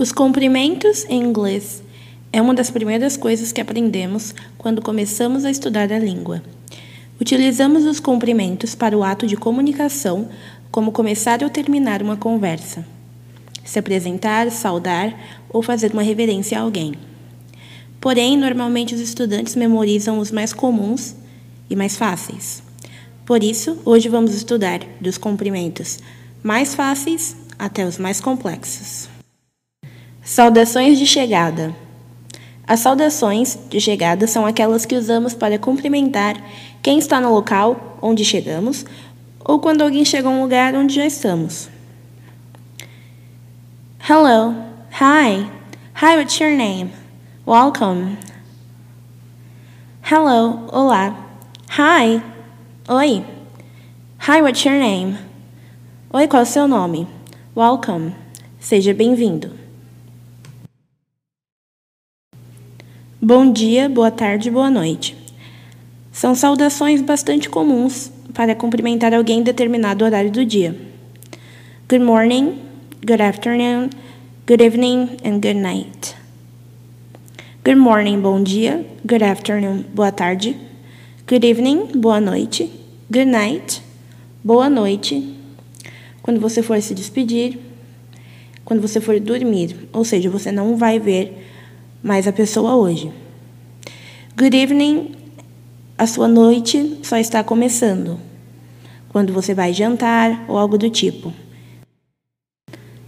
[0.00, 1.82] Os cumprimentos em inglês
[2.32, 6.42] é uma das primeiras coisas que aprendemos quando começamos a estudar a língua.
[7.20, 10.30] Utilizamos os cumprimentos para o ato de comunicação,
[10.70, 12.82] como começar ou terminar uma conversa,
[13.62, 15.14] se apresentar, saudar
[15.50, 16.94] ou fazer uma reverência a alguém.
[18.00, 21.14] Porém, normalmente os estudantes memorizam os mais comuns
[21.68, 22.62] e mais fáceis.
[23.26, 25.98] Por isso, hoje vamos estudar dos cumprimentos
[26.42, 29.09] mais fáceis até os mais complexos.
[30.30, 31.74] Saudações de chegada.
[32.64, 36.36] As saudações de chegada são aquelas que usamos para cumprimentar
[36.80, 38.86] quem está no local onde chegamos
[39.44, 41.68] ou quando alguém chega a um lugar onde já estamos.
[44.08, 44.54] Hello.
[45.00, 45.50] Hi.
[46.00, 46.92] Hi, what's your name?
[47.44, 48.16] Welcome.
[50.08, 50.64] Hello.
[50.70, 51.12] Olá.
[51.76, 52.22] Hi.
[52.88, 53.24] Oi.
[54.28, 55.18] Hi, what's your name?
[56.12, 57.08] Oi, qual é o seu nome?
[57.56, 58.14] Welcome.
[58.60, 59.59] Seja bem-vindo.
[63.22, 65.14] Bom dia, boa tarde, boa noite.
[66.10, 70.74] São saudações bastante comuns para cumprimentar alguém em determinado horário do dia.
[71.86, 72.58] Good morning,
[73.06, 73.90] good afternoon,
[74.48, 76.16] good evening and good night.
[77.62, 78.86] Good morning, bom dia.
[79.06, 80.56] Good afternoon, boa tarde.
[81.28, 82.72] Good evening, boa noite.
[83.12, 83.82] Good night,
[84.42, 85.36] boa noite.
[86.22, 87.58] Quando você for se despedir,
[88.64, 91.49] quando você for dormir, ou seja, você não vai ver
[92.02, 93.12] mais a pessoa hoje.
[94.36, 95.14] Good evening,
[95.98, 98.18] a sua noite só está começando.
[99.10, 101.32] Quando você vai jantar ou algo do tipo.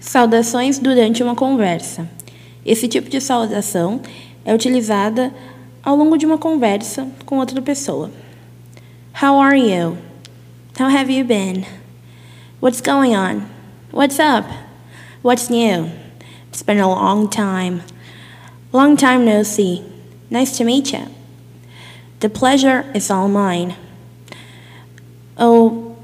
[0.00, 2.08] Saudações durante uma conversa.
[2.64, 4.00] Esse tipo de saudação
[4.44, 5.32] é utilizada
[5.82, 8.10] ao longo de uma conversa com outra pessoa.
[9.22, 9.98] How are you?
[10.78, 11.64] How have you been?
[12.60, 13.42] What's going on?
[13.92, 14.48] What's up?
[15.22, 15.90] What's new?
[16.48, 17.82] It's been a long time.
[18.72, 19.84] Long time no see.
[20.30, 21.06] Nice to meet you.
[22.20, 23.74] The pleasure is all mine.
[25.36, 25.96] Oh,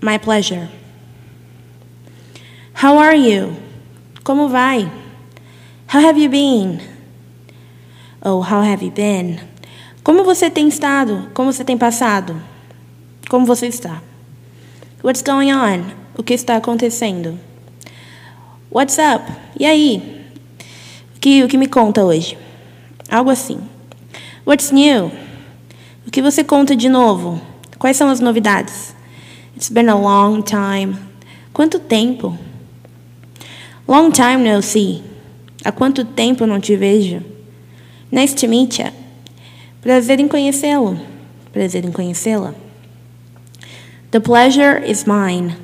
[0.00, 0.68] my pleasure.
[2.74, 3.56] How are you?
[4.22, 4.90] Como vai?
[5.88, 6.80] How have you been?
[8.22, 9.40] Oh, how have you been?
[10.02, 11.30] Como você tem estado?
[11.34, 12.40] Como você tem passado?
[13.28, 14.02] Como você está?
[15.02, 15.92] What's going on?
[16.16, 17.38] O que está acontecendo?
[18.70, 19.30] What's up?
[19.58, 20.23] E aí?
[21.24, 22.36] Que, o que me conta hoje?
[23.10, 23.58] Algo assim.
[24.46, 25.10] What's new?
[26.06, 27.40] O que você conta de novo?
[27.78, 28.94] Quais são as novidades?
[29.56, 30.98] It's been a long time.
[31.54, 32.38] Quanto tempo?
[33.88, 35.02] Long time no see.
[35.64, 37.22] Há quanto tempo não te vejo?
[38.12, 38.92] Nice to meet you.
[39.80, 41.00] Prazer em conhecê-lo.
[41.54, 42.54] Prazer em conhecê-la.
[44.10, 45.56] The pleasure is mine.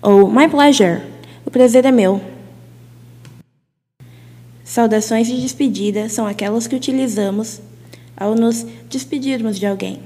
[0.00, 1.02] Ou my pleasure.
[1.44, 2.31] O prazer é meu.
[4.72, 7.60] Saudações de despedida são aquelas que utilizamos
[8.16, 10.00] ao nos despedirmos de alguém.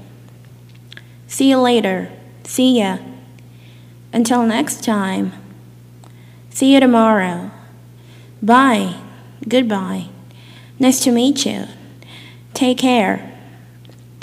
[1.25, 2.11] See you later.
[2.43, 2.99] See ya.
[4.13, 5.31] Until next time.
[6.49, 7.49] See you tomorrow.
[8.41, 8.93] Bye.
[9.47, 10.09] Goodbye.
[10.77, 11.67] Nice to meet you.
[12.53, 13.21] Take care.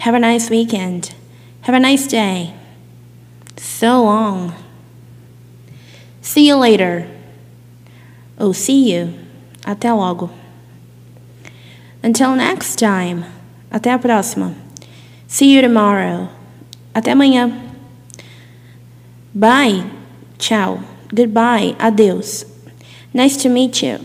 [0.00, 1.14] Have a nice weekend.
[1.62, 2.52] Have a nice day.
[3.56, 4.52] So long.
[6.20, 7.08] See you later.
[8.38, 9.23] Oh, see you.
[9.64, 10.30] Até logo.
[12.02, 13.24] Until next time.
[13.70, 14.54] Até a próxima.
[15.26, 16.28] See you tomorrow.
[16.94, 17.50] Até amanhã.
[19.34, 19.84] Bye.
[20.38, 20.80] Tchau.
[21.12, 21.74] Goodbye.
[21.78, 22.44] Adeus.
[23.14, 23.98] Nice to meet you.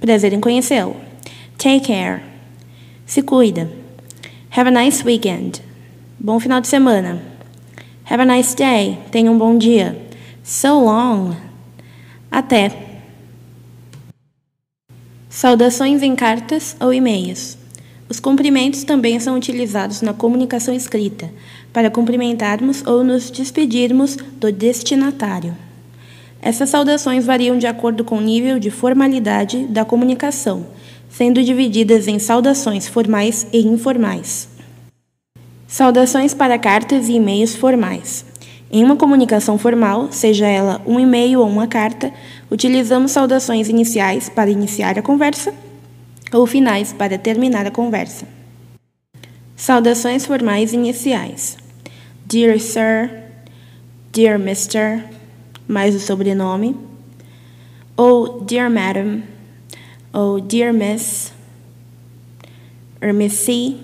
[0.00, 0.96] Prazer em conhecê-lo.
[1.56, 2.22] Take care.
[3.06, 3.70] Se cuida.
[4.50, 5.60] Have a nice weekend.
[6.18, 7.22] Bom final de semana.
[8.04, 8.98] Have a nice day.
[9.12, 9.96] Tenha um bom dia.
[10.42, 11.36] So long.
[12.30, 12.95] Até.
[15.36, 17.58] Saudações em cartas ou e-mails.
[18.08, 21.28] Os cumprimentos também são utilizados na comunicação escrita,
[21.74, 25.54] para cumprimentarmos ou nos despedirmos do destinatário.
[26.40, 30.68] Essas saudações variam de acordo com o nível de formalidade da comunicação,
[31.10, 34.48] sendo divididas em saudações formais e informais.
[35.68, 38.24] Saudações para cartas e e-mails formais.
[38.70, 42.12] Em uma comunicação formal, seja ela um e-mail ou uma carta,
[42.50, 45.54] utilizamos saudações iniciais para iniciar a conversa
[46.32, 48.26] ou finais para terminar a conversa.
[49.54, 51.56] Saudações formais iniciais:
[52.26, 53.08] Dear Sir,
[54.12, 55.04] Dear Mr.,
[55.68, 56.76] mais o sobrenome,
[57.96, 59.22] ou Dear Madam,
[60.12, 61.32] ou Dear Miss,
[63.00, 63.76] or Missy,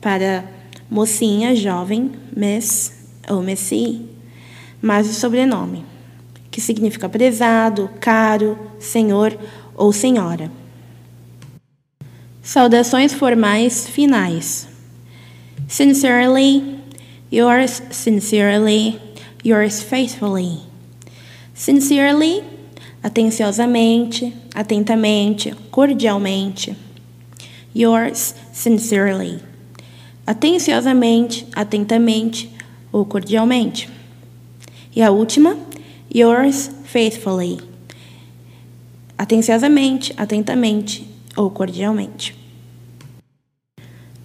[0.00, 0.44] para
[0.90, 2.97] mocinha, jovem, Miss
[3.28, 4.06] ou Messi,
[4.80, 5.84] mas o sobrenome,
[6.50, 9.36] que significa prezado, caro, senhor
[9.74, 10.50] ou senhora.
[12.42, 14.68] Saudações formais finais.
[15.68, 16.78] Sincerely,
[17.30, 18.98] yours sincerely,
[19.44, 20.60] yours faithfully.
[21.52, 22.42] Sincerely,
[23.02, 26.74] atenciosamente, atentamente, cordialmente.
[27.74, 29.40] Yours sincerely.
[30.26, 32.50] Atenciosamente, atentamente
[32.98, 33.88] ou cordialmente.
[34.94, 35.56] E a última,
[36.14, 37.58] yours faithfully.
[39.16, 42.36] Atenciosamente, atentamente ou cordialmente.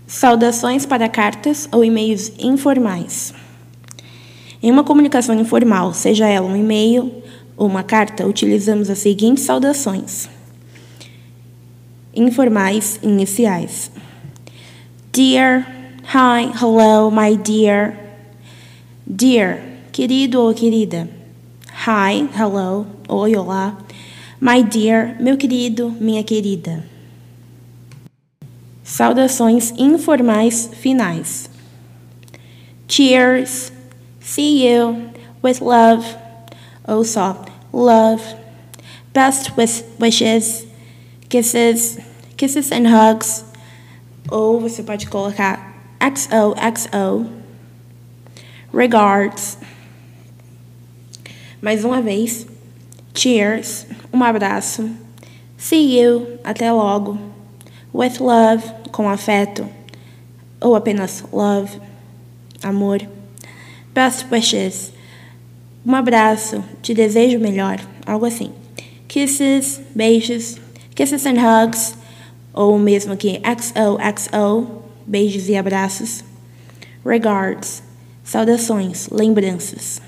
[0.08, 3.34] Saudações para cartas ou e-mails informais.
[4.62, 7.24] Em uma comunicação informal, seja ela um e-mail
[7.58, 10.30] ou uma carta, utilizamos as seguintes saudações
[12.16, 13.92] informais iniciais.
[15.12, 15.66] Dear,
[16.04, 18.03] hi, hello, my dear.
[19.06, 19.62] Dear,
[19.92, 21.10] querido ou querida.
[21.86, 23.78] Hi, hello, oi, olá.
[24.40, 26.86] My dear, meu querido, minha querida.
[28.82, 31.50] Saudações informais finais.
[32.88, 33.74] Cheers.
[34.22, 35.10] See you.
[35.44, 36.08] With love.
[36.88, 38.24] Ou só love.
[39.14, 39.52] Best
[40.00, 40.66] wishes.
[41.28, 41.98] Kisses.
[42.38, 43.44] Kisses and hugs.
[44.32, 47.43] Ou você pode colocar XOXO.
[48.74, 49.58] Regards.
[51.62, 52.48] Mais uma vez.
[53.14, 53.86] Cheers.
[54.12, 54.90] Um abraço.
[55.58, 56.40] See you.
[56.44, 57.34] Até logo
[57.94, 59.70] with love, com afeto,
[60.60, 61.80] ou apenas love,
[62.64, 63.00] amor.
[63.94, 64.92] Best wishes,
[65.86, 68.52] um abraço, te desejo melhor, algo assim.
[69.08, 70.58] Kisses, beijos,
[70.96, 71.96] kisses and hugs,
[72.52, 76.24] ou mesmo que XOXO, beijos e abraços.
[77.06, 77.84] Regards,
[78.24, 80.02] saudações, lembranças.